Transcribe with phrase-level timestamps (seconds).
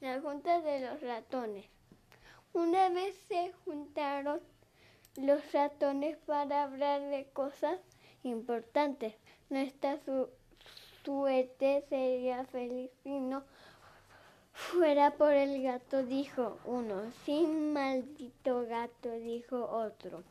[0.00, 1.66] La junta de los ratones.
[2.52, 4.40] Una vez se juntaron
[5.16, 7.78] los ratones para hablar de cosas
[8.22, 9.14] importantes.
[9.50, 9.98] Nuestra
[11.04, 13.44] suerte sería feliz si no
[14.52, 17.10] fuera por el gato, dijo uno.
[17.24, 20.22] Sin maldito gato, dijo otro.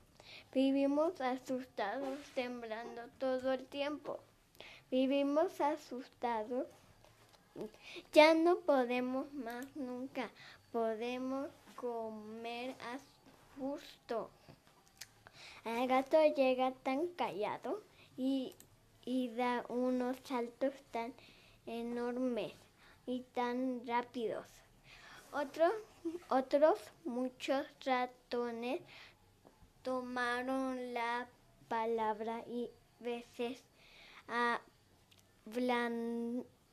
[0.53, 4.19] Vivimos asustados, temblando todo el tiempo.
[4.91, 6.67] Vivimos asustados.
[8.13, 10.29] Ya no podemos más nunca.
[10.71, 12.99] Podemos comer a
[13.59, 14.29] gusto.
[15.65, 17.81] El gato llega tan callado
[18.17, 18.55] y,
[19.35, 21.13] da unos saltos tan
[21.65, 22.53] enormes
[23.05, 24.47] y tan rápidos.
[25.31, 25.73] Otros,
[26.29, 28.81] otros muchos ratones
[29.83, 31.27] tomaron la
[31.67, 33.61] palabra y veces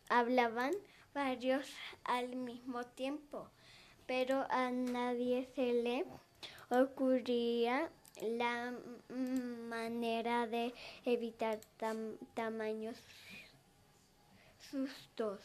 [0.08, 0.72] hablaban
[1.14, 1.66] varios
[2.04, 3.48] al mismo tiempo,
[4.06, 6.04] pero a nadie se le
[6.70, 7.90] ocurría
[8.20, 8.72] la
[9.08, 11.58] manera de evitar
[12.34, 12.96] tamaños
[14.70, 15.40] sustos.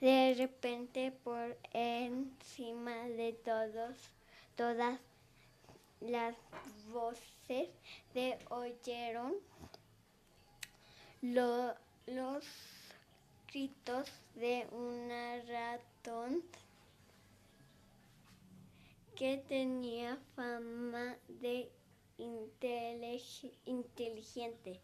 [0.00, 3.96] De repente por encima de todos,
[4.54, 5.00] todas
[6.00, 6.36] las
[6.92, 7.68] voces
[8.12, 9.34] de oyeron
[11.22, 12.75] los
[14.34, 15.08] de un
[15.48, 16.42] ratón
[19.16, 21.70] que tenía fama de
[23.64, 24.78] inteligente.